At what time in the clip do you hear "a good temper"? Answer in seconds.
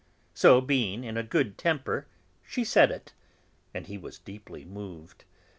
1.15-2.07